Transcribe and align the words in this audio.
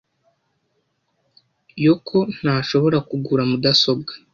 Yoko 1.83 2.17
ntashobora 2.39 2.97
kugura 3.09 3.43
mudasobwa. 3.49 4.11